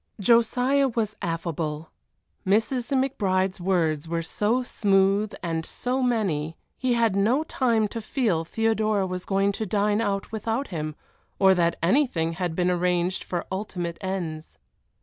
Josiah 0.19 0.87
was 0.87 1.15
affable. 1.21 1.91
Mrs. 2.43 2.89
McBride's 2.91 3.61
words 3.61 4.07
were 4.07 4.23
so 4.23 4.63
smooth 4.63 5.31
and 5.43 5.63
so 5.63 6.01
many, 6.01 6.57
he 6.75 6.95
had 6.95 7.15
no 7.15 7.43
time 7.43 7.87
to 7.89 8.01
feel 8.01 8.43
Theodora 8.43 9.05
was 9.05 9.25
going 9.25 9.51
to 9.51 9.65
dine 9.67 10.01
out 10.01 10.31
without 10.31 10.69
him, 10.69 10.95
or 11.37 11.53
that 11.53 11.77
anything 11.83 12.33
had 12.33 12.55
been 12.55 12.71
arranged 12.71 13.23
for 13.23 13.45
ultimate 13.51 13.99
ends. 14.01 14.57